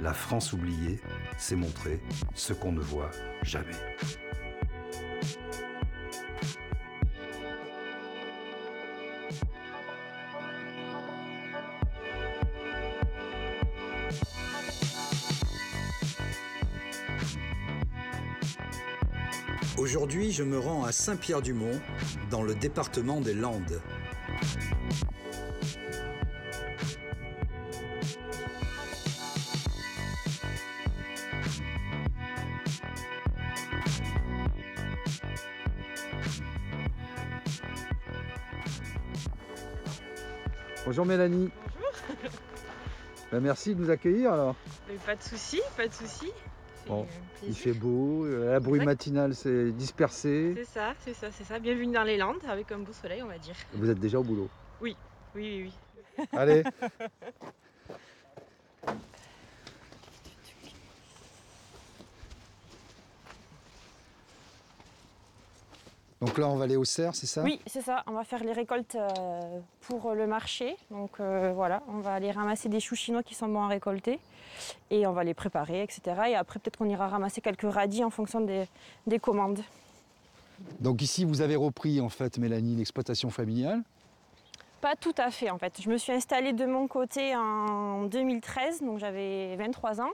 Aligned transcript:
La 0.00 0.14
France 0.14 0.52
oubliée, 0.52 1.00
c'est 1.36 1.56
montrer 1.56 2.00
ce 2.34 2.52
qu'on 2.52 2.70
ne 2.70 2.80
voit 2.80 3.10
jamais. 3.42 3.72
Aujourd'hui, 19.76 20.32
je 20.32 20.42
me 20.44 20.58
rends 20.58 20.84
à 20.84 20.92
Saint-Pierre-du-Mont, 20.92 21.80
dans 22.30 22.42
le 22.42 22.54
département 22.54 23.20
des 23.20 23.34
Landes. 23.34 23.80
Bonjour 40.88 41.04
Mélanie. 41.04 41.50
Bonjour. 41.74 42.30
Ben, 43.30 43.40
merci 43.40 43.74
de 43.74 43.82
nous 43.82 43.90
accueillir 43.90 44.32
alors. 44.32 44.54
Mais 44.88 44.94
pas 45.04 45.16
de 45.16 45.22
souci, 45.22 45.60
pas 45.76 45.86
de 45.86 45.92
souci. 45.92 46.32
C'est 46.82 46.88
Bon, 46.88 47.06
Il 47.46 47.54
fait 47.54 47.74
beau, 47.74 48.24
euh, 48.24 48.52
la 48.52 48.58
bruit 48.58 48.80
Exact. 48.80 48.86
matinale 48.86 49.34
s'est 49.34 49.70
dispersé. 49.72 50.54
C'est 50.56 50.64
ça, 50.64 50.94
c'est 51.04 51.12
ça, 51.12 51.26
c'est 51.30 51.44
ça. 51.44 51.58
Bienvenue 51.58 51.92
dans 51.92 52.04
les 52.04 52.16
Landes 52.16 52.42
avec 52.48 52.72
un 52.72 52.78
beau 52.78 52.94
soleil, 52.94 53.22
on 53.22 53.26
va 53.26 53.36
dire. 53.36 53.54
Vous 53.74 53.90
êtes 53.90 54.00
déjà 54.00 54.18
au 54.18 54.22
boulot. 54.22 54.48
Oui, 54.80 54.96
oui, 55.34 55.70
oui. 56.16 56.26
Allez. 56.32 56.64
Donc 66.20 66.36
là, 66.36 66.48
on 66.48 66.56
va 66.56 66.64
aller 66.64 66.76
au 66.76 66.84
cerf, 66.84 67.14
c'est 67.14 67.26
ça? 67.26 67.42
Oui, 67.42 67.60
c'est 67.66 67.80
ça. 67.80 68.02
On 68.08 68.12
va 68.12 68.24
faire 68.24 68.42
les 68.42 68.52
récoltes 68.52 68.96
euh, 68.96 69.60
pour 69.82 70.14
le 70.14 70.26
marché. 70.26 70.76
Donc 70.90 71.20
euh, 71.20 71.52
voilà, 71.54 71.82
on 71.88 72.00
va 72.00 72.14
aller 72.14 72.32
ramasser 72.32 72.68
des 72.68 72.80
choux 72.80 72.96
chinois 72.96 73.22
qui 73.22 73.34
sont 73.34 73.46
bons 73.46 73.62
à 73.62 73.68
récolter 73.68 74.18
et 74.90 75.06
on 75.06 75.12
va 75.12 75.22
les 75.22 75.34
préparer, 75.34 75.82
etc. 75.82 76.02
Et 76.30 76.34
après, 76.34 76.58
peut-être 76.58 76.76
qu'on 76.76 76.88
ira 76.88 77.06
ramasser 77.06 77.40
quelques 77.40 77.70
radis 77.72 78.02
en 78.02 78.10
fonction 78.10 78.40
des, 78.40 78.64
des 79.06 79.20
commandes. 79.20 79.60
Donc 80.80 81.02
ici, 81.02 81.24
vous 81.24 81.40
avez 81.40 81.54
repris 81.54 82.00
en 82.00 82.08
fait, 82.08 82.38
Mélanie, 82.38 82.74
l'exploitation 82.74 83.30
familiale? 83.30 83.82
Pas 84.80 84.96
tout 84.96 85.14
à 85.18 85.30
fait 85.30 85.50
en 85.50 85.58
fait. 85.58 85.80
Je 85.80 85.88
me 85.88 85.98
suis 85.98 86.12
installée 86.12 86.52
de 86.52 86.64
mon 86.64 86.88
côté 86.88 87.36
en 87.36 88.04
2013, 88.04 88.82
donc 88.82 88.98
j'avais 88.98 89.54
23 89.56 90.00
ans. 90.00 90.10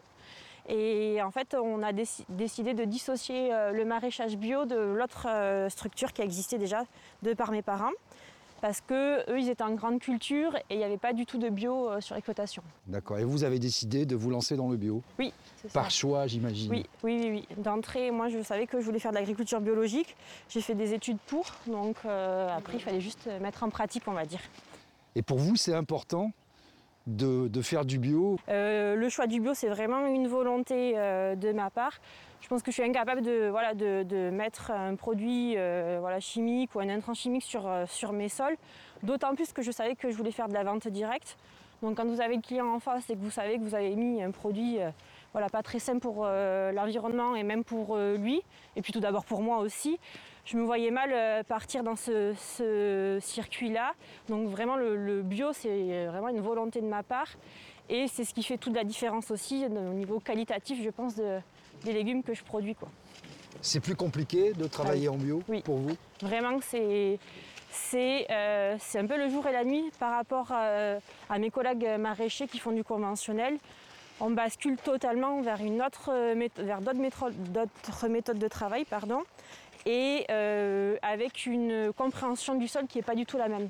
Et 0.69 1.21
en 1.23 1.31
fait, 1.31 1.55
on 1.55 1.83
a 1.83 1.93
déci- 1.93 2.25
décidé 2.29 2.75
de 2.75 2.85
dissocier 2.85 3.53
euh, 3.53 3.73
le 3.73 3.85
maraîchage 3.85 4.37
bio 4.37 4.65
de 4.65 4.77
l'autre 4.77 5.27
euh, 5.29 5.69
structure 5.69 6.13
qui 6.13 6.23
existait 6.23 6.59
déjà 6.59 6.85
de 7.23 7.35
par 7.35 7.51
mes 7.51 7.63
parents. 7.63 7.93
Parce 8.61 8.81
que 8.81 9.31
eux, 9.31 9.39
ils 9.39 9.51
étaient 9.51 9.63
en 9.63 9.75
grande 9.75 9.99
culture 9.99 10.57
et 10.57 10.63
il 10.71 10.79
n'y 10.79 10.85
avait 10.85 10.97
pas 10.97 11.13
du 11.13 11.27
tout 11.27 11.37
de 11.37 11.51
bio 11.51 11.91
euh, 11.91 12.01
sur 12.01 12.15
l'exploitation. 12.15 12.63
D'accord. 12.87 13.19
Et 13.19 13.25
vous 13.25 13.45
avez 13.45 13.59
décidé 13.59 14.07
de 14.07 14.17
vous 14.17 14.31
lancer 14.31 14.57
dans 14.57 14.71
le 14.71 14.79
bio? 14.79 15.03
Oui, 15.19 15.35
ça. 15.63 15.69
Par 15.69 15.91
choix, 15.91 16.27
j'imagine. 16.27 16.71
Oui, 16.71 16.87
oui, 17.03 17.19
oui, 17.21 17.47
oui. 17.51 17.57
D'entrée, 17.63 18.11
moi, 18.11 18.31
je 18.31 18.43
savais 18.43 18.67
que 18.67 18.81
je 18.81 18.87
voulais 18.87 19.01
faire 19.01 19.11
de 19.11 19.17
l'agriculture 19.17 19.61
biologique. 19.61 20.17
J'ai 20.49 20.63
fait 20.63 20.75
des 20.75 20.95
études 20.95 21.19
pour, 21.27 21.45
donc 21.67 21.97
euh, 22.07 22.49
après, 22.57 22.79
il 22.79 22.81
fallait 22.81 23.03
juste 23.03 23.29
mettre 23.43 23.65
en 23.65 23.69
pratique, 23.69 24.05
on 24.07 24.13
va 24.13 24.25
dire. 24.25 24.41
Et 25.15 25.21
pour 25.21 25.37
vous, 25.37 25.57
c'est 25.57 25.75
important 25.75 26.33
de, 27.07 27.63
faire 27.63 27.85
du 27.85 27.99
bio. 27.99 28.39
Euh, 28.49 28.95
le 28.97 29.09
choix 29.09 29.27
du 29.27 29.41
bio, 29.41 29.55
c'est 29.55 29.69
vraiment 29.69 30.07
une 30.07 30.29
volonté 30.29 30.95
euh, 30.97 31.35
de 31.35 31.53
ma 31.53 31.71
part. 31.71 31.93
Je 32.41 32.49
pense 32.49 32.63
que 32.63 32.71
je 32.71 32.75
suis 32.75 32.83
incapable 32.83 33.23
de, 33.23 33.49
voilà, 33.49 33.75
de, 33.75 34.31
mettre 34.31 34.71
un 34.71 34.97
produit 34.97 35.57
euh, 35.57 36.21
chimique 36.21 36.75
ou 36.75 36.81
un 36.81 36.89
intrant 36.89 37.15
chimique 37.15 37.45
sur 37.45 38.13
mes 38.13 38.29
sols. 38.29 38.57
D'autant 39.03 39.35
plus 39.35 39.53
que 39.53 39.63
je 39.63 39.71
savais 39.71 39.95
que 39.97 40.11
je 40.11 40.17
voulais 40.17 40.31
faire 40.31 40.49
de 40.49 40.55
la 40.55 40.65
vente 40.65 40.89
directe. 40.89 41.37
Donc 41.83 41.97
quand 41.97 42.07
vous 42.07 42.21
avez 42.21 42.37
le 42.37 42.43
client 42.43 42.67
en 42.73 42.81
face 42.81 43.09
et 43.11 43.15
que 43.15 43.21
vous 43.21 43.31
savez 43.31 43.59
que 43.59 43.63
vous 43.63 43.75
avez 43.75 43.95
mis 43.95 44.23
un 44.23 44.31
produit 44.31 44.81
euh, 44.81 44.91
voilà, 45.33 45.49
pas 45.49 45.63
très 45.63 45.79
sain 45.81 45.99
pour 45.99 46.23
euh, 46.25 46.71
l'environnement 46.73 47.35
et 47.35 47.43
même 47.43 47.65
pour 47.65 47.97
euh, 47.97 48.17
lui, 48.17 48.41
et 48.77 48.83
puis 48.83 48.93
tout 48.93 49.01
d'abord 49.01 49.25
pour 49.25 49.43
moi 49.43 49.59
aussi, 49.59 49.99
je 50.45 50.57
me 50.57 50.63
voyais 50.63 50.91
mal 50.91 51.45
partir 51.45 51.83
dans 51.83 51.97
ce, 51.97 52.35
ce 52.39 53.19
circuit-là. 53.21 53.95
Donc 54.29 54.49
vraiment 54.49 54.77
le, 54.77 54.95
le 54.95 55.23
bio, 55.23 55.53
c'est 55.53 56.07
vraiment 56.07 56.29
une 56.29 56.41
volonté 56.41 56.81
de 56.81 56.87
ma 56.87 57.03
part. 57.03 57.29
Et 57.89 58.07
c'est 58.09 58.25
ce 58.25 58.33
qui 58.33 58.43
fait 58.43 58.57
toute 58.59 58.75
la 58.75 58.85
différence 58.85 59.31
aussi 59.31 59.65
au 59.67 59.93
niveau 59.93 60.21
qualitatif, 60.21 60.83
je 60.83 60.91
pense, 60.91 61.17
de- 61.17 61.39
des 61.85 61.93
légumes 61.93 62.23
que 62.23 62.33
je 62.35 62.43
produis. 62.45 62.75
Quoi. 62.75 62.89
C'est 63.61 63.81
plus 63.81 63.97
compliqué 63.97 64.53
de 64.53 64.67
travailler 64.67 65.09
en 65.09 65.17
bio 65.17 65.43
Oui. 65.49 65.63
pour 65.63 65.77
vous? 65.77 65.97
Vraiment, 66.23 66.59
c'est 66.63 67.19
c'est 67.75 68.27
euh, 68.31 68.77
c'est 68.79 68.99
un 68.99 69.07
peu 69.07 69.19
le 69.19 69.29
jour 69.29 69.47
et 69.47 69.53
la 69.53 69.65
nuit 69.65 69.91
par 69.99 70.13
rapport 70.13 70.49
euh, 70.53 70.99
à 71.29 71.39
mes 71.39 71.51
collègues 71.51 71.89
maraîchers 71.99 72.47
qui 72.47 72.59
font 72.59 72.73
du 72.73 72.85
conventionnel. 72.85 73.59
On 74.21 74.31
bascule 74.31 74.77
totalement 74.77 75.41
vers 75.43 75.59
euh, 76.09 76.35
d'autres 76.35 78.09
méthodes 78.09 78.39
de 78.39 78.49
travail, 78.49 78.87
et 79.87 80.27
avec 81.03 81.47
une 81.47 81.93
compréhension 81.93 82.55
du 82.55 82.69
sol 82.69 82.87
qui 82.87 82.99
n'est 82.99 83.05
pas 83.05 83.15
du 83.15 83.27
tout 83.27 83.37
la 83.37 83.49
même. 83.49 83.69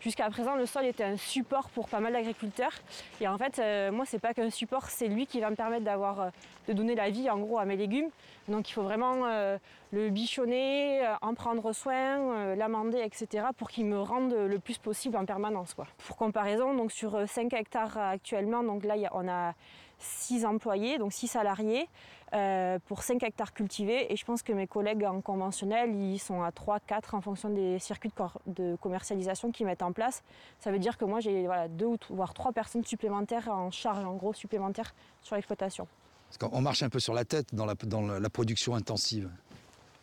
Jusqu'à 0.00 0.28
présent, 0.30 0.56
le 0.56 0.66
sol 0.66 0.84
était 0.84 1.04
un 1.04 1.16
support 1.16 1.68
pour 1.70 1.88
pas 1.88 2.00
mal 2.00 2.12
d'agriculteurs. 2.12 2.72
Et 3.20 3.28
en 3.28 3.38
fait, 3.38 3.58
euh, 3.58 3.90
moi, 3.90 4.04
c'est 4.06 4.18
pas 4.18 4.34
qu'un 4.34 4.50
support, 4.50 4.86
c'est 4.86 5.08
lui 5.08 5.26
qui 5.26 5.40
va 5.40 5.50
me 5.50 5.56
permettre 5.56 5.84
d'avoir, 5.84 6.20
euh, 6.20 6.30
de 6.68 6.72
donner 6.72 6.94
la 6.94 7.10
vie, 7.10 7.30
en 7.30 7.38
gros, 7.38 7.58
à 7.58 7.64
mes 7.64 7.76
légumes. 7.76 8.10
Donc, 8.48 8.68
il 8.68 8.72
faut 8.72 8.82
vraiment 8.82 9.26
euh, 9.26 9.58
le 9.90 10.10
bichonner, 10.10 11.04
euh, 11.04 11.14
en 11.22 11.34
prendre 11.34 11.72
soin, 11.72 12.54
l'amender, 12.54 13.00
etc., 13.02 13.46
pour 13.56 13.68
qu'il 13.70 13.86
me 13.86 14.00
rende 14.00 14.32
le 14.32 14.58
plus 14.58 14.78
possible 14.78 15.16
en 15.16 15.24
permanence. 15.24 15.74
Quoi. 15.74 15.86
Pour 16.06 16.16
comparaison, 16.16 16.74
donc 16.74 16.92
sur 16.92 17.16
euh, 17.16 17.26
5 17.26 17.52
hectares 17.54 17.98
actuellement, 17.98 18.62
donc 18.62 18.84
là, 18.84 18.94
on 19.12 19.28
a 19.28 19.54
6 19.98 20.44
employés, 20.44 20.98
donc 20.98 21.12
6 21.12 21.28
salariés, 21.28 21.88
euh, 22.34 22.78
pour 22.86 23.02
5 23.02 23.22
hectares 23.22 23.52
cultivés. 23.52 24.12
Et 24.12 24.16
je 24.16 24.24
pense 24.24 24.42
que 24.42 24.52
mes 24.52 24.66
collègues 24.66 25.04
en 25.04 25.20
conventionnel, 25.20 25.94
ils 25.94 26.18
sont 26.18 26.42
à 26.42 26.52
3, 26.52 26.80
4 26.80 27.14
en 27.14 27.20
fonction 27.20 27.48
des 27.50 27.78
circuits 27.78 28.10
de, 28.46 28.76
commercialisation 28.80 29.50
qu'ils 29.52 29.66
mettent 29.66 29.82
en 29.82 29.92
place. 29.92 30.22
Ça 30.60 30.70
veut 30.70 30.78
dire 30.78 30.98
que 30.98 31.04
moi, 31.04 31.20
j'ai 31.20 31.46
voilà, 31.46 31.68
deux 31.68 31.86
ou 31.86 31.96
t- 31.96 32.06
voire 32.10 32.34
trois 32.34 32.52
personnes 32.52 32.84
supplémentaires 32.84 33.48
en 33.48 33.70
charge, 33.70 34.04
en 34.04 34.14
gros, 34.14 34.32
supplémentaires 34.34 34.94
sur 35.22 35.36
l'exploitation. 35.36 35.86
Parce 36.28 36.38
qu'on 36.50 36.60
marche 36.60 36.82
un 36.82 36.88
peu 36.88 36.98
sur 36.98 37.14
la 37.14 37.24
tête 37.24 37.54
dans 37.54 37.66
la, 37.66 37.74
dans 37.74 38.02
la- 38.02 38.30
production 38.30 38.74
intensive. 38.74 39.30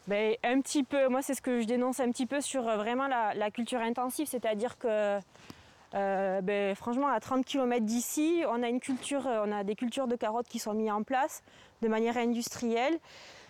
Ben, 0.07 0.35
un 0.43 0.59
petit 0.61 0.83
peu, 0.83 1.07
moi 1.07 1.21
c'est 1.21 1.33
ce 1.33 1.41
que 1.41 1.61
je 1.61 1.65
dénonce 1.65 1.99
un 2.01 2.11
petit 2.11 2.25
peu 2.25 2.41
sur 2.41 2.67
euh, 2.67 2.75
vraiment 2.75 3.07
la, 3.07 3.33
la 3.35 3.51
culture 3.51 3.79
intensive, 3.79 4.27
c'est-à-dire 4.27 4.77
que 4.77 5.19
euh, 5.93 6.41
ben, 6.41 6.75
franchement 6.75 7.07
à 7.07 7.19
30 7.19 7.45
km 7.45 7.85
d'ici, 7.85 8.43
on 8.49 8.63
a 8.63 8.69
une 8.69 8.79
culture, 8.79 9.27
euh, 9.27 9.43
on 9.45 9.51
a 9.51 9.63
des 9.63 9.75
cultures 9.75 10.07
de 10.07 10.15
carottes 10.15 10.47
qui 10.47 10.59
sont 10.59 10.73
mises 10.73 10.91
en 10.91 11.03
place 11.03 11.43
de 11.81 11.87
manière 11.87 12.17
industrielle, 12.17 12.97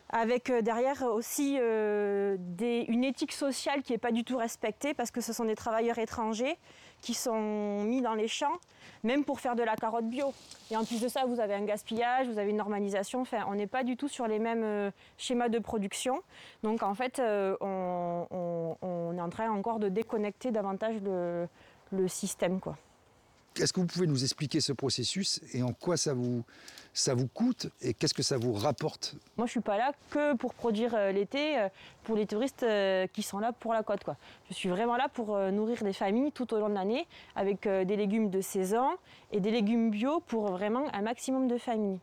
avec 0.10 0.50
euh, 0.50 0.62
derrière 0.62 1.02
aussi 1.04 1.58
une 1.58 3.04
éthique 3.04 3.32
sociale 3.32 3.82
qui 3.82 3.94
n'est 3.94 3.98
pas 3.98 4.12
du 4.12 4.24
tout 4.24 4.38
respectée 4.38 4.94
parce 4.94 5.10
que 5.12 5.22
ce 5.22 5.34
sont 5.34 5.46
des 5.46 5.56
travailleurs 5.56 5.98
étrangers 5.98 6.58
qui 7.02 7.14
sont 7.14 7.84
mis 7.84 8.02
dans 8.02 8.14
les 8.14 8.28
champs, 8.30 8.58
même 9.04 9.26
pour 9.26 9.40
faire 9.42 9.56
de 9.56 9.64
la 9.64 9.76
carotte 9.76 10.06
bio. 10.06 10.34
Et 10.72 10.78
en 10.78 10.86
plus 10.86 11.02
de 11.02 11.08
ça, 11.10 11.26
vous 11.26 11.40
avez 11.42 11.54
un 11.54 11.66
gaspillage, 11.66 12.28
vous 12.28 12.38
avez 12.38 12.52
une 12.52 12.58
normalisation, 12.58 13.22
enfin, 13.22 13.44
on 13.50 13.56
n'est 13.56 13.68
pas 13.68 13.84
du 13.84 13.98
tout 13.98 14.08
sur 14.08 14.26
les 14.28 14.40
mêmes 14.40 14.92
schémas 15.18 15.50
de 15.50 15.60
production. 15.60 16.22
Donc 16.64 16.82
en 16.84 16.94
fait, 16.94 17.20
on, 17.20 18.28
on- 18.32 18.78
on 18.82 19.18
est 19.18 19.22
en 19.22 19.30
train 19.30 19.50
encore 19.52 19.80
de 19.80 19.90
déconnecter 19.90 20.52
davantage 20.52 20.96
le, 21.04 21.48
le 21.94 22.08
système. 22.08 22.60
Quoi. 22.60 22.78
Est-ce 23.60 23.74
que 23.74 23.80
vous 23.80 23.88
pouvez 23.88 24.08
nous 24.08 24.24
expliquer 24.24 24.62
ce 24.62 24.74
processus 24.74 25.42
et 25.54 25.64
en 25.64 25.74
quoi 25.74 25.98
ça 25.98 26.14
vous, 26.14 26.44
ça 26.94 27.14
vous 27.14 27.28
coûte 27.28 27.68
et 27.82 27.94
qu'est-ce 27.94 28.14
que 28.14 28.24
ça 28.24 28.38
vous 28.38 28.54
rapporte? 28.54 29.16
Moi, 29.38 29.48
je 29.48 29.52
suis 29.52 29.62
pas 29.62 29.78
là 29.78 29.92
que 30.10 30.36
pour 30.36 30.54
produire 30.54 30.94
euh, 30.96 31.12
l'été 31.12 31.58
euh, 31.58 31.70
pour 32.04 32.16
les 32.16 32.26
touristes 32.26 32.64
euh, 32.64 33.08
qui 33.08 33.24
sont 33.24 33.40
là 33.40 33.52
pour 33.52 33.74
la 33.74 33.84
côte. 33.84 34.04
Quoi. 34.04 34.16
Je 34.50 34.54
suis 34.54 34.70
vraiment 34.70 34.98
là 34.98 35.08
pour 35.14 35.38
nourrir 35.52 35.84
des 35.84 35.94
familles 35.94 36.32
tout 36.32 36.54
au 36.54 36.60
long 36.60 36.70
de 36.70 36.74
l'année 36.74 37.08
avec 37.36 37.68
des 37.68 37.96
légumes 37.96 38.30
de 38.30 38.42
saison 38.42 38.90
et 39.32 39.40
des 39.40 39.52
légumes 39.52 39.90
bio 39.90 40.20
pour 40.20 40.52
vraiment 40.52 40.86
un 40.94 41.02
maximum 41.02 41.48
de 41.48 41.58
familles. 41.58 42.00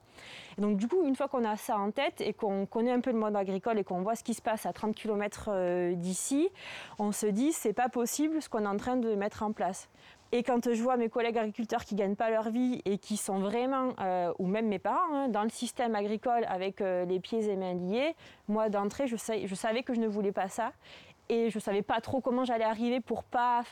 Et 0.59 0.61
donc, 0.61 0.77
du 0.77 0.89
coup, 0.89 1.07
une 1.07 1.15
fois 1.15 1.29
qu'on 1.29 1.45
a 1.45 1.57
ça 1.57 1.77
en 1.79 1.91
tête 1.91 2.21
et 2.21 2.33
qu'on 2.33 2.67
connaît 2.67 2.91
un 2.93 3.01
peu 3.01 3.13
le 3.13 3.19
monde 3.19 3.37
agricole 3.37 3.79
et 3.79 3.85
qu'on 3.85 4.03
voit 4.03 4.17
ce 4.17 4.25
qui 4.25 4.35
se 4.35 4.43
passe 4.43 4.67
à 4.67 4.73
30 4.73 4.95
km 4.95 5.95
d'ici, 5.95 6.49
on 6.99 7.13
se 7.13 7.27
dit 7.27 7.53
c'est 7.53 7.73
pas 7.73 7.89
possible 7.89 8.43
ce 8.43 8.49
qu'on 8.49 8.65
est 8.65 8.69
en 8.69 8.77
train 8.77 8.97
de 8.97 9.15
mettre 9.15 9.43
en 9.43 9.53
place. 9.53 9.89
Et 10.33 10.45
quand 10.45 10.73
je 10.73 10.81
vois 10.81 10.97
mes 10.97 11.09
collègues 11.09 11.39
agriculteurs 11.39 11.85
qui 11.85 11.97
gagnent 11.97 12.15
pas 12.15 12.31
leur 12.31 12.51
vie 12.51 12.81
et 12.85 12.99
qui 12.99 13.17
sont 13.17 13.41
vraiment, 13.41 13.95
euh, 14.01 14.33
ou 14.39 14.47
même 14.47 14.69
mes 14.69 14.79
parents, 14.79 15.13
hein, 15.13 15.29
dans 15.29 15.43
le 15.43 15.49
système 15.49 15.97
agricole 15.97 16.45
avec 16.49 16.81
euh, 16.81 17.05
les 17.05 17.19
pieds 17.19 17.49
et 17.49 17.57
mains 17.57 17.75
liés, 17.75 18.15
moi 18.47 18.69
d'entrée, 18.69 19.09
je, 19.09 19.17
savais 19.17 19.83
que 19.83 19.93
je 19.93 20.01
ne 20.01 20.07
voulais 20.07 20.33
pas 20.33 20.49
ça. 20.49 20.73
Et 21.29 21.51
je 21.51 21.59
savais 21.59 21.83
pas 21.83 22.01
trop 22.01 22.21
comment 22.21 22.45
j'allais 22.45 22.65
arriver 22.65 23.01
pour 23.01 23.25
pas, 23.25 23.63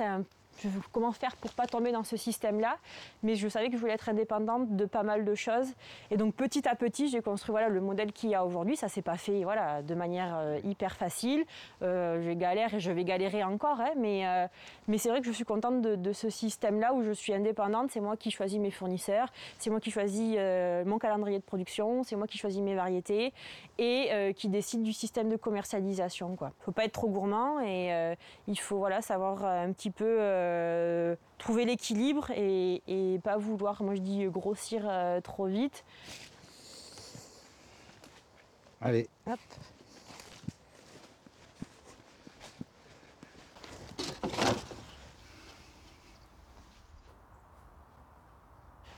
comment 0.92 1.12
faire 1.12 1.36
pour 1.36 1.52
pas 1.52 1.66
tomber 1.66 1.92
dans 1.92 2.04
ce 2.04 2.16
système-là. 2.16 2.76
Mais 3.22 3.34
je 3.34 3.48
savais 3.48 3.68
que 3.68 3.74
je 3.74 3.80
voulais 3.80 3.94
être 3.94 4.08
indépendante 4.08 4.76
de 4.76 4.84
pas 4.84 5.02
mal 5.02 5.24
de 5.24 5.34
choses. 5.34 5.68
Et 6.10 6.16
donc 6.16 6.34
petit 6.34 6.68
à 6.68 6.74
petit, 6.74 7.08
j'ai 7.08 7.22
construit 7.22 7.52
voilà, 7.52 7.68
le 7.68 7.80
modèle 7.80 8.12
qu'il 8.12 8.30
y 8.30 8.34
a 8.34 8.44
aujourd'hui. 8.44 8.76
Ça 8.76 8.88
s'est 8.88 9.02
pas 9.02 9.16
fait 9.16 9.42
voilà, 9.44 9.82
de 9.82 9.94
manière 9.94 10.36
euh, 10.36 10.60
hyper 10.64 10.96
facile. 10.96 11.44
Euh, 11.82 12.22
je 12.22 12.32
galère 12.32 12.74
et 12.74 12.80
je 12.80 12.90
vais 12.90 13.04
galérer 13.04 13.44
encore, 13.44 13.80
hein, 13.80 13.92
mais, 13.96 14.26
euh, 14.26 14.46
mais 14.86 14.98
c'est 14.98 15.08
vrai 15.08 15.20
que 15.20 15.26
je 15.26 15.32
suis 15.32 15.44
contente 15.44 15.80
de, 15.80 16.12
ce 16.12 16.30
système-là 16.30 16.94
où 16.94 17.02
je 17.02 17.12
suis 17.12 17.32
indépendante. 17.32 17.90
C'est 17.90 18.00
moi 18.00 18.16
qui 18.16 18.30
choisis 18.30 18.58
mes 18.58 18.70
fournisseurs, 18.70 19.28
c'est 19.58 19.70
moi 19.70 19.80
qui 19.80 19.90
choisis 19.90 20.36
euh, 20.38 20.84
mon 20.84 20.98
calendrier 20.98 21.38
de 21.38 21.44
production, 21.44 22.02
c'est 22.02 22.16
moi 22.16 22.26
qui 22.26 22.38
choisis 22.38 22.60
mes 22.60 22.74
variétés 22.74 23.32
et 23.78 24.34
qui 24.34 24.48
décide 24.48 24.82
du 24.82 24.92
système 24.92 25.28
de 25.28 25.36
commercialisation. 25.36 26.36
Il 26.40 26.44
ne 26.44 26.50
faut 26.60 26.72
pas 26.72 26.84
être 26.84 26.92
trop 26.92 27.08
gourmand 27.08 27.60
et 27.60 28.16
il 28.48 28.58
faut 28.58 28.78
voilà, 28.78 29.02
savoir 29.02 29.44
un 29.44 29.72
petit 29.72 29.90
peu 29.90 30.18
euh, 30.48 31.16
trouver 31.38 31.64
l'équilibre 31.64 32.30
et, 32.30 32.82
et 32.86 33.18
pas 33.20 33.36
vouloir, 33.36 33.82
moi 33.82 33.94
je 33.94 34.00
dis, 34.00 34.24
grossir 34.26 34.82
euh, 34.88 35.20
trop 35.20 35.46
vite. 35.46 35.84
Allez, 38.80 39.08
Hop. 39.26 39.38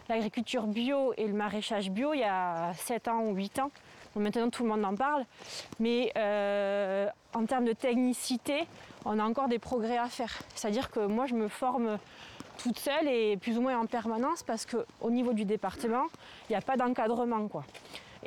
L'agriculture 0.08 0.66
bio 0.66 1.14
et 1.16 1.26
le 1.28 1.34
maraîchage 1.34 1.88
bio, 1.88 2.14
il 2.14 2.20
y 2.20 2.24
a 2.24 2.72
7 2.74 3.06
ans 3.06 3.22
ou 3.22 3.34
8 3.34 3.60
ans, 3.60 3.70
bon, 4.14 4.20
maintenant 4.20 4.50
tout 4.50 4.62
le 4.64 4.68
monde 4.70 4.84
en 4.84 4.94
parle, 4.94 5.24
mais 5.78 6.12
euh, 6.16 7.06
en 7.34 7.44
termes 7.46 7.64
de 7.64 7.72
technicité, 7.72 8.64
on 9.04 9.18
a 9.18 9.24
encore 9.24 9.48
des 9.48 9.58
progrès 9.58 9.98
à 9.98 10.08
faire. 10.08 10.38
C'est-à-dire 10.54 10.90
que 10.90 11.00
moi, 11.06 11.26
je 11.26 11.34
me 11.34 11.48
forme 11.48 11.98
toute 12.62 12.78
seule 12.78 13.08
et 13.08 13.36
plus 13.38 13.56
ou 13.56 13.62
moins 13.62 13.78
en 13.78 13.86
permanence 13.86 14.42
parce 14.42 14.66
qu'au 14.66 15.10
niveau 15.10 15.32
du 15.32 15.44
département, 15.44 16.04
il 16.48 16.52
n'y 16.52 16.56
a 16.56 16.60
pas 16.60 16.76
d'encadrement. 16.76 17.48
quoi. 17.48 17.64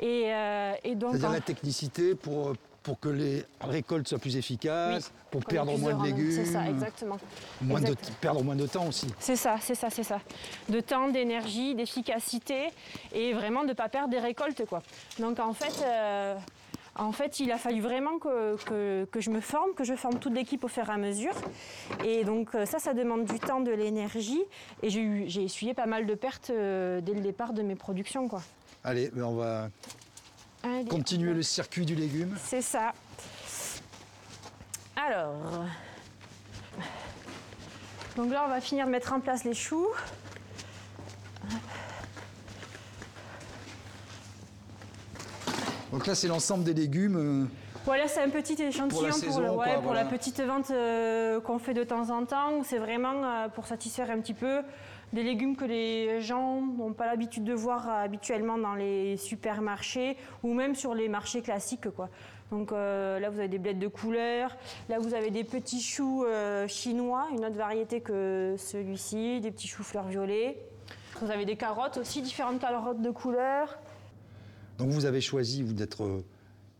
Et, 0.00 0.24
euh, 0.34 0.72
et 0.82 0.96
donc, 0.96 1.10
c'est-à-dire 1.12 1.28
en- 1.30 1.32
la 1.34 1.40
technicité 1.40 2.14
pour, 2.16 2.54
pour 2.84 3.00
que 3.00 3.08
les 3.08 3.42
récoltes 3.62 4.06
soient 4.06 4.18
plus 4.18 4.36
efficaces, 4.36 5.10
pour 5.30 5.42
perdre 5.44 5.76
moins 5.78 5.94
de 5.94 6.04
légumes, 6.04 6.30
C'est 6.30 6.44
ça, 6.44 6.68
exactement. 6.68 7.16
moins 7.62 7.80
de, 7.80 7.94
perdre 8.20 8.44
moins 8.44 8.54
de 8.54 8.66
temps 8.66 8.86
aussi. 8.86 9.06
C'est 9.18 9.36
ça, 9.36 9.56
c'est 9.60 9.74
ça, 9.74 9.88
c'est 9.90 10.02
ça. 10.04 10.20
De 10.68 10.80
temps, 10.80 11.08
d'énergie, 11.08 11.74
d'efficacité 11.74 12.68
et 13.12 13.32
vraiment 13.32 13.62
de 13.62 13.68
ne 13.68 13.72
pas 13.72 13.88
perdre 13.88 14.10
des 14.10 14.18
récoltes. 14.20 14.64
Quoi. 14.66 14.82
Donc 15.18 15.40
en 15.40 15.54
fait, 15.54 15.82
euh, 15.82 16.36
en 16.96 17.10
fait, 17.12 17.40
il 17.40 17.50
a 17.52 17.56
fallu 17.56 17.80
vraiment 17.80 18.18
que, 18.18 18.56
que- 18.66 19.08
que 19.10 19.20
je 19.22 19.30
me 19.30 19.40
forme, 19.40 19.72
que 19.74 19.82
je 19.82 19.94
forme 19.94 20.18
toute 20.18 20.34
l'équipe 20.34 20.62
au 20.62 20.68
fur 20.68 20.86
et 20.86 20.92
à 20.92 20.98
mesure. 20.98 21.34
Et 22.04 22.22
donc 22.24 22.54
euh, 22.54 22.66
ça, 22.66 22.78
ça 22.78 22.92
demande 22.92 23.24
du 23.24 23.38
temps, 23.40 23.60
de 23.60 23.72
l'énergie. 23.72 24.42
Et 24.82 24.90
j'ai 24.90 25.42
essuyé 25.42 25.72
pas 25.72 25.86
mal 25.86 26.04
de 26.04 26.14
pertes 26.14 26.50
euh, 26.50 27.00
dès 27.00 27.14
le 27.14 27.20
départ 27.22 27.54
de 27.54 27.62
mes 27.62 27.76
productions. 27.76 28.28
Quoi. 28.28 28.42
Allez, 28.84 29.08
ben 29.14 29.22
on 29.24 29.34
va 29.36 29.70
Continuer 30.88 31.34
le 31.34 31.42
circuit 31.42 31.84
du 31.84 31.94
légume. 31.94 32.36
C'est 32.42 32.62
ça. 32.62 32.92
Alors. 34.96 35.66
Donc 38.16 38.30
là, 38.30 38.44
on 38.46 38.48
va 38.48 38.60
finir 38.60 38.86
de 38.86 38.90
mettre 38.90 39.12
en 39.12 39.20
place 39.20 39.44
les 39.44 39.54
choux. 39.54 39.88
Donc 45.92 46.06
là, 46.06 46.14
c'est 46.14 46.28
l'ensemble 46.28 46.64
des 46.64 46.74
légumes. 46.74 47.48
Voilà, 47.84 48.08
c'est 48.08 48.22
un 48.22 48.30
petit 48.30 48.54
échantillon 48.62 49.08
pour, 49.08 49.12
saison, 49.12 49.40
le- 49.40 49.52
quoi, 49.52 49.66
ouais, 49.66 49.74
pour 49.74 49.82
voilà. 49.82 50.04
la 50.04 50.08
petite 50.08 50.40
vente 50.40 50.70
euh, 50.70 51.38
qu'on 51.40 51.58
fait 51.58 51.74
de 51.74 51.84
temps 51.84 52.08
en 52.10 52.24
temps. 52.24 52.62
C'est 52.62 52.78
vraiment 52.78 53.22
euh, 53.24 53.48
pour 53.48 53.66
satisfaire 53.66 54.10
un 54.10 54.20
petit 54.20 54.32
peu 54.34 54.62
des 55.12 55.22
légumes 55.22 55.54
que 55.54 55.66
les 55.66 56.20
gens 56.22 56.62
n'ont 56.62 56.94
pas 56.94 57.06
l'habitude 57.06 57.44
de 57.44 57.52
voir 57.52 57.88
euh, 57.88 58.04
habituellement 58.04 58.56
dans 58.56 58.74
les 58.74 59.18
supermarchés 59.18 60.16
ou 60.42 60.54
même 60.54 60.74
sur 60.74 60.94
les 60.94 61.08
marchés 61.08 61.42
classiques. 61.42 61.90
Quoi. 61.90 62.08
Donc 62.50 62.72
euh, 62.72 63.18
là, 63.20 63.28
vous 63.28 63.38
avez 63.38 63.48
des 63.48 63.58
blettes 63.58 63.78
de 63.78 63.88
couleur. 63.88 64.56
Là, 64.88 64.98
vous 64.98 65.12
avez 65.12 65.30
des 65.30 65.44
petits 65.44 65.82
choux 65.82 66.24
euh, 66.24 66.66
chinois, 66.66 67.26
une 67.32 67.44
autre 67.44 67.56
variété 67.56 68.00
que 68.00 68.54
celui-ci, 68.56 69.40
des 69.42 69.50
petits 69.50 69.68
choux 69.68 69.82
fleurs 69.82 70.08
violets. 70.08 70.56
Vous 71.20 71.30
avez 71.30 71.44
des 71.44 71.56
carottes 71.56 71.98
aussi, 71.98 72.22
différentes 72.22 72.60
carottes 72.60 73.02
de 73.02 73.10
couleur. 73.10 73.78
Donc 74.78 74.88
vous 74.88 75.04
avez 75.04 75.20
choisi 75.20 75.62
vous 75.62 75.74
d'être 75.74 76.02
euh, 76.02 76.24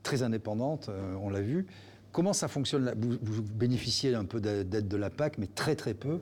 très 0.04 0.22
indépendante, 0.22 0.88
euh, 0.88 1.14
on 1.20 1.30
l'a 1.30 1.40
vu. 1.40 1.66
Comment 2.12 2.32
ça 2.32 2.46
fonctionne 2.46 2.94
vous, 2.96 3.16
vous 3.20 3.42
bénéficiez 3.42 4.14
un 4.14 4.24
peu 4.24 4.38
d'a- 4.40 4.62
d'aide 4.62 4.86
de 4.86 4.96
la 4.96 5.10
PAC, 5.10 5.38
mais 5.38 5.48
très 5.48 5.74
très 5.74 5.94
peu. 5.94 6.20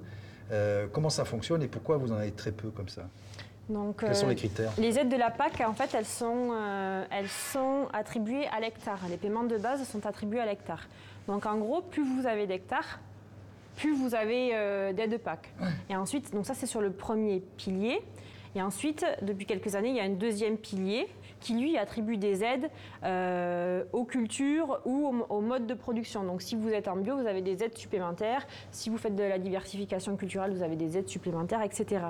Euh, 0.50 0.86
comment 0.90 1.10
ça 1.10 1.26
fonctionne 1.26 1.62
et 1.62 1.68
pourquoi 1.68 1.98
vous 1.98 2.12
en 2.12 2.16
avez 2.16 2.30
très 2.32 2.52
peu 2.52 2.70
comme 2.70 2.88
ça? 2.88 3.02
Donc, 3.68 4.00
Quels 4.00 4.14
sont 4.16 4.26
euh, 4.26 4.30
les 4.30 4.34
critères? 4.36 4.72
Les 4.78 4.98
aides 4.98 5.08
de 5.10 5.16
la 5.16 5.30
PAC, 5.30 5.60
en 5.60 5.72
fait, 5.74 5.94
elles 5.94 6.06
sont, 6.06 6.50
euh, 6.52 7.04
elles 7.10 7.28
sont 7.28 7.88
attribuées 7.92 8.46
à 8.46 8.60
l'hectare. 8.60 8.98
Les 9.10 9.16
paiements 9.18 9.44
de 9.44 9.56
base 9.58 9.86
sont 9.86 10.04
attribués 10.06 10.40
à 10.40 10.46
l'hectare. 10.46 10.86
Donc, 11.28 11.44
en 11.46 11.58
gros, 11.58 11.82
plus 11.82 12.02
vous 12.04 12.26
avez 12.26 12.46
d'hectares, 12.46 13.00
plus 13.76 13.94
vous 13.94 14.14
avez 14.14 14.50
d'aides 14.94 15.12
de 15.12 15.16
PAC. 15.16 15.52
Et 15.88 15.96
ensuite, 15.96 16.32
donc 16.32 16.44
ça, 16.46 16.54
c'est 16.54 16.66
sur 16.66 16.80
le 16.80 16.90
premier 16.90 17.40
pilier. 17.56 18.00
Et 18.54 18.60
ensuite, 18.60 19.06
depuis 19.22 19.46
quelques 19.46 19.74
années, 19.76 19.90
il 19.90 19.96
y 19.96 20.00
a 20.00 20.04
un 20.04 20.10
deuxième 20.10 20.56
pilier 20.58 21.06
qui, 21.42 21.54
lui, 21.54 21.76
attribue 21.76 22.16
des 22.16 22.42
aides 22.42 22.70
euh, 23.04 23.84
aux 23.92 24.04
cultures 24.04 24.80
ou 24.84 25.08
au, 25.08 25.36
au 25.36 25.40
mode 25.40 25.66
de 25.66 25.74
production. 25.74 26.24
Donc, 26.24 26.40
si 26.40 26.56
vous 26.56 26.70
êtes 26.70 26.88
en 26.88 26.96
bio, 26.96 27.16
vous 27.16 27.26
avez 27.26 27.42
des 27.42 27.62
aides 27.62 27.76
supplémentaires. 27.76 28.46
Si 28.70 28.88
vous 28.88 28.96
faites 28.96 29.16
de 29.16 29.24
la 29.24 29.38
diversification 29.38 30.16
culturelle, 30.16 30.52
vous 30.52 30.62
avez 30.62 30.76
des 30.76 30.96
aides 30.96 31.08
supplémentaires, 31.08 31.62
etc. 31.62 32.06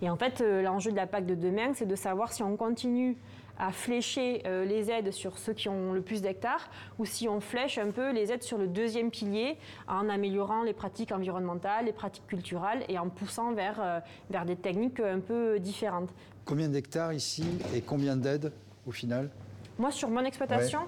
Et 0.00 0.10
en 0.10 0.16
fait, 0.16 0.40
euh, 0.40 0.62
l'enjeu 0.62 0.90
de 0.90 0.96
la 0.96 1.06
PAC 1.06 1.26
de 1.26 1.34
demain, 1.34 1.74
c'est 1.74 1.86
de 1.86 1.94
savoir 1.94 2.32
si 2.32 2.42
on 2.42 2.56
continue 2.56 3.16
à 3.58 3.72
flécher 3.72 4.42
euh, 4.46 4.64
les 4.64 4.90
aides 4.90 5.12
sur 5.12 5.38
ceux 5.38 5.52
qui 5.52 5.68
ont 5.68 5.92
le 5.92 6.00
plus 6.00 6.22
d'hectares 6.22 6.70
ou 6.98 7.04
si 7.04 7.28
on 7.28 7.40
flèche 7.40 7.78
un 7.78 7.90
peu 7.90 8.12
les 8.12 8.32
aides 8.32 8.42
sur 8.42 8.58
le 8.58 8.66
deuxième 8.66 9.10
pilier 9.10 9.56
en 9.88 10.08
améliorant 10.08 10.62
les 10.62 10.72
pratiques 10.72 11.12
environnementales, 11.12 11.86
les 11.86 11.92
pratiques 11.92 12.26
culturelles 12.26 12.84
et 12.88 12.98
en 12.98 13.08
poussant 13.08 13.52
vers, 13.52 13.80
euh, 13.80 14.00
vers 14.30 14.44
des 14.44 14.56
techniques 14.56 15.00
un 15.00 15.20
peu 15.20 15.58
différentes. 15.58 16.10
Combien 16.44 16.68
d'hectares 16.68 17.12
ici 17.12 17.44
et 17.74 17.80
combien 17.80 18.16
d'aides 18.16 18.52
au 18.86 18.90
final? 18.90 19.30
Moi, 19.78 19.90
sur 19.90 20.10
mon 20.10 20.24
exploitation, 20.24 20.80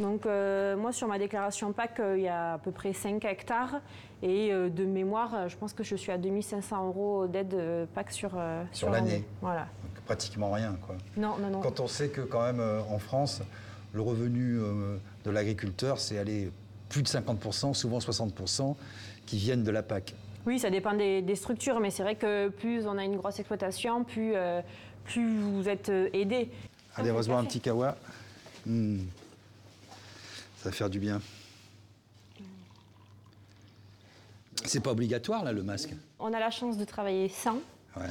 donc 0.00 0.26
euh, 0.26 0.76
moi 0.76 0.92
sur 0.92 1.08
ma 1.08 1.18
déclaration 1.18 1.72
PAC, 1.72 2.00
euh, 2.00 2.16
il 2.16 2.24
y 2.24 2.28
a 2.28 2.54
à 2.54 2.58
peu 2.58 2.70
près 2.70 2.92
5 2.92 3.24
hectares 3.24 3.80
et 4.22 4.52
euh, 4.52 4.68
de 4.68 4.84
mémoire, 4.84 5.48
je 5.48 5.56
pense 5.56 5.72
que 5.72 5.82
je 5.82 5.96
suis 5.96 6.12
à 6.12 6.18
2500 6.18 6.86
euros 6.86 7.26
d'aide 7.26 7.88
PAC 7.94 8.12
sur, 8.12 8.30
euh, 8.36 8.62
Sur 8.72 8.90
l'année. 8.90 9.24
Voilà. 9.40 9.66
Pratiquement 10.08 10.50
rien. 10.50 10.74
Quoi. 10.80 10.96
Non, 11.18 11.36
non, 11.38 11.50
non. 11.50 11.60
Quand 11.60 11.80
on 11.80 11.86
sait 11.86 12.08
que 12.08 12.22
quand 12.22 12.42
même 12.42 12.60
euh, 12.60 12.80
en 12.88 12.98
France, 12.98 13.42
le 13.92 14.00
revenu 14.00 14.58
euh, 14.58 14.96
de 15.26 15.30
l'agriculteur, 15.30 15.98
c'est 15.98 16.16
aller 16.16 16.50
plus 16.88 17.02
de 17.02 17.08
50%, 17.08 17.74
souvent 17.74 17.98
60%, 17.98 18.74
qui 19.26 19.36
viennent 19.36 19.64
de 19.64 19.70
la 19.70 19.82
PAC. 19.82 20.14
Oui, 20.46 20.58
ça 20.58 20.70
dépend 20.70 20.94
des, 20.94 21.20
des 21.20 21.36
structures, 21.36 21.78
mais 21.78 21.90
c'est 21.90 22.02
vrai 22.02 22.14
que 22.14 22.48
plus 22.48 22.86
on 22.86 22.96
a 22.96 23.04
une 23.04 23.18
grosse 23.18 23.38
exploitation, 23.38 24.02
plus, 24.02 24.32
euh, 24.34 24.62
plus 25.04 25.40
vous 25.40 25.68
êtes 25.68 25.90
aidé. 25.90 26.50
Allez, 26.96 27.12
boire 27.12 27.38
un 27.38 27.44
petit 27.44 27.60
kawa. 27.60 27.94
Hmm. 28.64 29.00
Ça 30.62 30.70
va 30.70 30.72
faire 30.72 30.88
du 30.88 31.00
bien. 31.00 31.20
C'est 34.64 34.80
pas 34.80 34.92
obligatoire 34.92 35.44
là 35.44 35.52
le 35.52 35.62
masque? 35.62 35.94
On 36.18 36.32
a 36.32 36.40
la 36.40 36.50
chance 36.50 36.78
de 36.78 36.84
travailler 36.86 37.28
sans. 37.28 37.58
Ouais. 37.94 38.06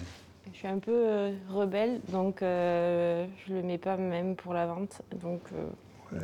Je 0.53 0.57
suis 0.57 0.67
un 0.67 0.79
peu 0.79 0.91
euh, 0.91 1.31
rebelle, 1.49 2.01
donc 2.11 2.41
euh, 2.41 3.27
je 3.45 3.53
le 3.53 3.61
mets 3.61 3.77
pas 3.77 3.97
même 3.97 4.35
pour 4.35 4.53
la 4.53 4.65
vente. 4.65 5.01
Donc 5.21 5.41
euh, 5.53 6.19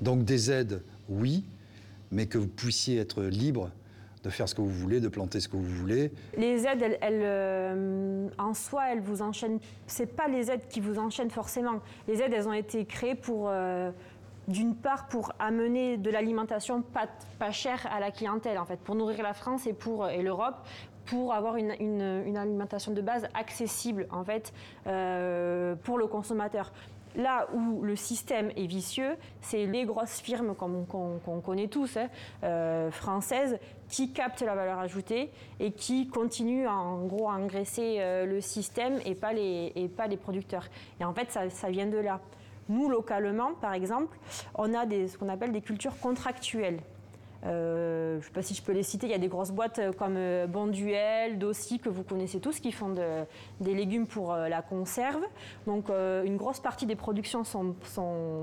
Donc 0.00 0.24
des 0.24 0.50
aides, 0.50 0.82
oui, 1.08 1.44
mais 2.10 2.26
que 2.26 2.38
vous 2.38 2.48
puissiez 2.48 2.98
être 2.98 3.22
libre 3.22 3.70
de 4.24 4.30
faire 4.30 4.48
ce 4.48 4.54
que 4.54 4.62
vous 4.62 4.70
voulez, 4.70 5.00
de 5.00 5.08
planter 5.08 5.38
ce 5.38 5.48
que 5.48 5.56
vous 5.56 5.64
voulez. 5.64 6.10
Les 6.36 6.66
aides, 6.66 6.80
elles, 6.82 6.98
elles, 7.02 7.22
euh, 7.22 8.28
en 8.38 8.54
soi, 8.54 8.90
elles 8.90 9.00
vous 9.00 9.20
enchaînent. 9.20 9.58
C'est 9.86 10.06
pas 10.16 10.28
les 10.28 10.50
aides 10.50 10.66
qui 10.68 10.80
vous 10.80 10.98
enchaînent 10.98 11.30
forcément. 11.30 11.80
Les 12.08 12.22
aides, 12.22 12.32
elles 12.32 12.48
ont 12.48 12.54
été 12.54 12.86
créées 12.86 13.14
pour, 13.16 13.48
euh, 13.48 13.90
d'une 14.48 14.74
part, 14.74 15.08
pour 15.08 15.32
amener 15.38 15.98
de 15.98 16.10
l'alimentation 16.10 16.80
pas, 16.80 17.06
pas 17.38 17.50
chère 17.50 17.86
à 17.92 18.00
la 18.00 18.10
clientèle, 18.10 18.58
en 18.58 18.64
fait, 18.64 18.78
pour 18.78 18.94
nourrir 18.94 19.22
la 19.22 19.34
France 19.34 19.66
et 19.66 19.74
pour 19.74 20.08
et 20.08 20.22
l'Europe, 20.22 20.56
pour 21.06 21.34
avoir 21.34 21.56
une, 21.56 22.36
alimentation 22.36 22.92
de 22.92 23.00
base 23.00 23.26
accessible, 23.34 24.06
en 24.10 24.24
fait, 24.24 24.52
euh, 24.86 25.74
pour 25.82 25.98
le 25.98 26.06
consommateur. 26.06 26.72
Là 27.16 27.46
où 27.54 27.82
le 27.82 27.94
système 27.94 28.50
est 28.56 28.66
vicieux, 28.66 29.16
c'est 29.40 29.66
les 29.66 29.84
grosses 29.84 30.20
firmes 30.20 30.54
qu'on 30.56 31.40
connaît 31.44 31.68
tous, 31.68 31.96
hein, 31.96 32.08
euh, 32.42 32.90
françaises, 32.90 33.58
qui 33.88 34.12
captent 34.12 34.42
la 34.42 34.56
valeur 34.56 34.80
ajoutée 34.80 35.30
et 35.60 35.70
qui 35.70 36.08
continuent 36.08 36.66
en 36.66 37.04
gros 37.04 37.28
à 37.28 37.34
engraisser 37.34 37.98
euh, 38.00 38.26
le 38.26 38.40
système 38.40 38.98
et 39.04 39.14
pas 39.14 39.32
les, 39.32 40.18
producteurs. 40.20 40.66
Et 41.00 41.04
en 41.04 41.14
fait, 41.14 41.30
ça, 41.30 41.70
vient 41.70 41.86
de 41.86 41.98
là. 41.98 42.20
Nous, 42.68 42.88
localement, 42.88 43.52
par 43.60 43.74
exemple, 43.74 44.18
on 44.56 44.74
a 44.74 44.84
ce 44.88 45.16
qu'on 45.16 45.28
appelle 45.28 45.52
des 45.52 45.60
cultures 45.60 45.96
contractuelles. 46.00 46.80
Euh, 47.44 48.12
je 48.14 48.16
ne 48.18 48.22
sais 48.22 48.30
pas 48.30 48.42
si 48.42 48.54
je 48.54 48.62
peux 48.62 48.72
les 48.72 48.82
citer, 48.82 49.06
il 49.06 49.10
y 49.10 49.14
a 49.14 49.18
des 49.18 49.28
grosses 49.28 49.50
boîtes 49.50 49.78
euh, 49.78 49.92
comme 49.92 50.14
euh, 50.16 50.46
Bonduel, 50.46 51.38
Dossi, 51.38 51.78
que 51.78 51.88
vous 51.90 52.02
connaissez 52.02 52.40
tous, 52.40 52.58
qui 52.58 52.72
font 52.72 52.88
de- 52.88 53.24
des 53.60 53.74
légumes 53.74 54.06
pour 54.06 54.34
la 54.34 54.62
conserve. 54.62 55.22
Donc 55.66 55.88
une 55.90 56.36
grosse 56.36 56.60
partie 56.60 56.86
des 56.86 56.96
productions 56.96 57.44
sont, 57.44 57.74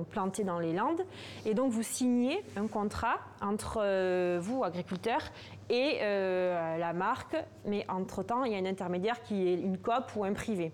plantées 0.10 0.43
dans 0.43 0.60
les 0.60 0.74
Landes. 0.74 1.01
Et 1.46 1.53
donc 1.53 1.72
vous 1.72 1.84
signez 1.84 2.43
un 2.55 2.67
contrat 2.67 3.15
entre 3.41 4.38
vous, 4.39 4.63
agriculteurs, 4.63 5.22
et 5.70 6.00
la 6.01 6.93
marque, 6.93 7.36
mais 7.65 7.86
entre-temps, 7.89 8.43
il 8.43 8.53
y 8.53 8.55
a 8.55 8.58
un 8.60 8.65
intermédiaire 8.65 9.22
qui 9.22 9.48
est 9.48 9.55
une 9.55 9.77
coop 9.77 10.15
ou 10.15 10.24
un 10.24 10.34
privé. 10.34 10.72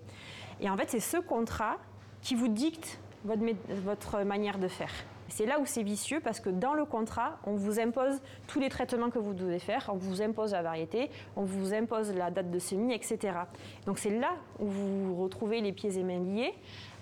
Et 0.60 0.70
en 0.70 0.78
fait, 0.78 0.90
c'est 0.90 1.00
ce 1.00 1.18
contrat 1.18 1.78
qui 2.22 2.36
vous 2.36 2.48
dicte 2.48 3.00
votre 3.26 4.24
manière 4.24 4.58
de 4.58 4.68
faire. 4.68 4.92
C'est 5.30 5.46
là 5.46 5.60
où 5.60 5.66
c'est 5.66 5.84
vicieux 5.84 6.20
parce 6.20 6.40
que 6.40 6.50
dans 6.50 6.74
le 6.74 6.86
contrat, 6.86 7.38
on 7.46 7.56
vous 7.56 7.80
impose 7.80 8.22
tous 8.48 8.60
les 8.60 8.70
traitements 8.70 9.10
que 9.10 9.20
vous 9.20 9.34
devez 9.34 9.60
faire, 9.60 9.90
on 9.94 9.98
vous 9.98 10.22
impose 10.22 10.54
la 10.54 10.62
variété, 10.62 11.10
on 11.36 11.44
vous 11.44 11.74
impose 11.74 12.14
la 12.14 12.32
date 12.32 12.50
de 12.50 12.60
semis, 12.60 12.94
etc. 12.94 13.40
Donc 13.86 14.00
c'est 14.00 14.18
là 14.18 14.32
où 14.60 14.68
vous 14.68 15.16
retrouvez 15.16 15.62
les 15.62 15.74
pieds 15.74 15.98
et 15.98 16.04
mains 16.04 16.20
liés 16.20 16.54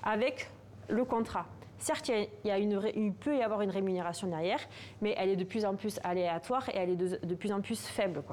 avec 0.04 0.50
le 0.90 1.06
contrat. 1.06 1.46
Certes, 1.78 2.10
il 2.46 3.14
peut 3.14 3.38
y 3.38 3.42
avoir 3.42 3.62
une 3.62 3.70
rémunération 3.70 4.28
derrière, 4.28 4.60
mais 5.02 5.14
elle 5.18 5.30
est 5.30 5.36
de 5.36 5.44
plus 5.44 5.66
en 5.66 5.76
plus 5.76 6.00
aléatoire 6.04 6.70
et 6.70 6.78
elle 6.78 6.92
est 6.92 7.26
de, 7.26 7.36
plus 7.36 7.52
en 7.52 7.62
plus 7.62 7.80
faible. 7.86 8.24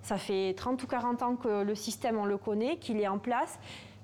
Ça 0.00 0.16
fait 0.16 0.54
30 0.56 0.82
ou 0.82 0.86
40 0.86 1.22
ans 1.22 1.36
que 1.36 1.62
le 1.62 1.74
système, 1.74 2.16
on 2.16 2.24
le 2.24 2.38
connaît, 2.38 2.78
qu'il 2.78 2.98
est 3.00 3.08
en 3.08 3.18
place 3.18 3.58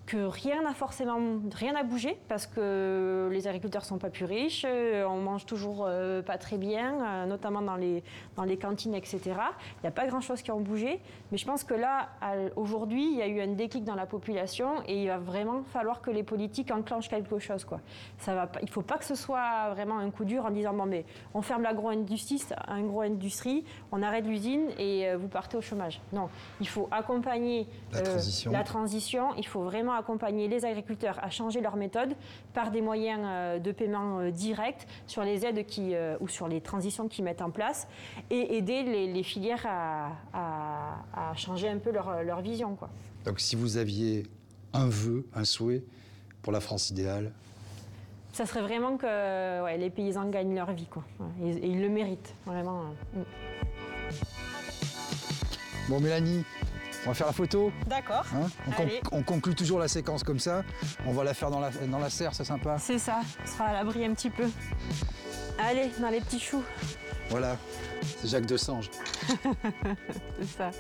que 0.09 0.25
rien 0.25 0.63
n'a 0.63 0.73
forcément 0.73 1.19
rien 1.55 1.75
n'a 1.75 1.83
bougé 1.83 2.17
parce 2.29 2.47
que 2.47 3.29
les 3.31 3.47
agriculteurs 3.47 3.85
sont 3.85 3.99
pas 3.99 4.09
plus 4.09 4.25
riches, 4.25 4.65
euh, 4.67 5.05
on 5.07 5.19
mange 5.21 5.45
toujours 5.45 5.85
euh, 5.87 6.23
pas 6.23 6.39
très 6.39 6.57
bien, 6.57 6.95
euh, 7.05 7.27
notamment 7.27 7.61
dans 7.61 7.77
les 7.77 8.03
dans 8.35 8.45
les 8.45 8.57
cantines, 8.57 8.95
etc. 8.95 9.21
Il 9.27 9.83
n'y 9.83 9.89
a 9.89 9.91
pas 9.93 10.07
grand 10.07 10.23
chose 10.23 10.41
qui 10.41 10.51
ont 10.51 10.61
bougé, 10.61 10.99
mais 11.31 11.37
je 11.37 11.45
pense 11.45 11.63
que 11.63 11.75
là 11.75 12.09
à- 12.23 12.37
aujourd'hui 12.57 13.05
il 13.13 13.19
y 13.19 13.23
a 13.23 13.27
eu 13.27 13.39
un 13.43 13.49
déclic 13.49 13.85
dans 13.85 13.95
la 13.97 14.07
population 14.07 14.83
et 14.87 15.03
il 15.03 15.09
va 15.09 15.19
vraiment 15.19 15.63
falloir 15.75 16.01
que 16.01 16.11
les 16.11 16.23
politiques 16.23 16.71
enclenchent 16.71 17.11
quelque 17.11 17.39
chose 17.39 17.67
quoi. 17.67 17.81
Ça 18.17 18.35
va 18.35 18.47
pas, 18.47 18.61
il 18.63 18.71
faut 18.71 18.81
pas 18.81 18.97
que 18.97 19.05
ce 19.05 19.15
soit 19.15 19.69
vraiment 19.75 19.99
un 19.99 20.11
coup 20.11 20.25
dur 20.25 20.47
en 20.47 20.51
disant 20.51 20.73
bon 20.73 20.87
mais 20.87 21.05
on 21.35 21.43
ferme 21.43 21.63
l'agro-industrie, 21.65 22.43
agro-industrie, 22.67 23.63
on 23.93 24.03
arrête 24.03 24.25
l'usine 24.27 24.69
et 24.79 25.15
vous 25.17 25.29
partez 25.29 25.59
au 25.59 25.61
chômage. 25.61 26.01
Non, 26.15 26.31
il 26.63 26.69
faut 26.69 26.89
accompagner 26.91 27.67
La 27.93 28.01
transition. 28.01 28.51
la 28.53 28.63
transition, 28.65 29.35
il 29.37 29.47
faut 29.47 29.61
vraiment 29.63 29.98
accompagner 29.99 30.49
les 30.49 30.65
agriculteurs 30.65 31.19
à 31.23 31.31
changer 31.31 31.61
leur 31.61 31.77
méthode 31.77 32.15
par 32.55 32.71
des 32.71 32.81
moyens 32.81 33.21
euh, 33.25 33.59
de 33.59 33.73
paiement 33.73 34.19
euh, 34.21 34.31
directs 34.31 34.87
sur 35.07 35.23
les 35.23 35.45
aides 35.45 35.67
qui, 35.67 35.95
euh, 35.95 36.17
ou 36.21 36.29
sur 36.29 36.49
les 36.49 36.61
transitions 36.61 37.09
qu'ils 37.09 37.25
mettent 37.25 37.43
en 37.43 37.51
place 37.51 37.87
et 38.31 38.57
aider 38.57 38.83
les, 38.83 39.13
les 39.13 39.23
filières 39.23 39.65
à, 39.67 40.13
à- 40.33 41.31
à 41.31 41.35
changer 41.35 41.69
un 41.69 41.79
peu 41.79 41.91
leur, 41.91 42.23
leur 42.23 42.41
vision. 42.41 42.75
Quoi. 42.77 42.89
Donc 43.25 43.41
si 43.41 43.57
vous 43.57 43.77
aviez 43.77 44.25
un 44.73 44.89
vœu, 44.89 45.27
un 45.35 45.45
souhait 45.45 45.83
pour 46.43 46.53
la 46.53 46.61
France 46.61 46.91
idéale, 46.91 47.33
Ça 48.33 48.47
serait 48.47 48.63
vraiment 48.63 48.97
que 48.97 49.63
ouais, 49.65 49.77
les 49.79 49.91
paysans 49.91 50.29
gagnent 50.31 50.55
leur 50.55 50.73
vie. 50.73 50.87
Quoi. 50.87 51.03
Et, 51.43 51.51
et 51.51 51.67
ils 51.67 51.81
le 51.81 51.89
méritent, 51.89 52.35
vraiment. 52.47 52.83
euh. 53.17 53.23
Bon 55.89 56.01
Mélanie, 56.01 56.45
on 57.09 57.13
va 57.13 57.15
faire 57.15 57.27
la 57.27 57.33
photo. 57.33 57.73
D'accord. 57.87 58.23
hein 58.35 58.49
on, 58.67 58.71
con- 58.71 58.83
Allez. 58.83 59.01
on 59.13 59.23
conclut 59.23 59.55
toujours 59.55 59.79
la 59.79 59.89
séquence 59.89 60.23
comme 60.23 60.39
ça. 60.39 60.63
On 61.07 61.13
va 61.13 61.25
la 61.25 61.33
faire 61.33 61.51
dans 61.51 61.59
la, 61.61 61.71
dans 61.71 61.99
la 61.99 62.11
serre, 62.11 62.35
c'est 62.35 62.45
sympa. 62.45 62.77
C'est 62.79 62.99
ça, 62.99 63.21
on 63.43 63.47
sera 63.51 63.65
à 63.65 63.73
l'abri 63.73 64.05
un 64.05 64.13
petit 64.13 64.29
peu. 64.29 64.45
Allez, 65.59 65.91
dans 66.01 66.11
les 66.11 66.21
petits 66.21 66.39
choux, 66.39 66.63
Voilà, 67.31 67.57
c'est 68.21 68.29
Jacques 68.29 68.45
Desange. 68.45 68.91
c'est 70.39 70.49
ça. 70.59 70.71